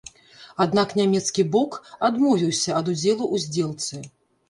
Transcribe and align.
Аднак 0.65 0.95
нямецкі 1.01 1.45
бок 1.57 1.71
адмовіўся 2.11 2.69
ад 2.83 2.93
удзелу 2.97 3.31
ў 3.33 3.35
здзелцы. 3.49 4.07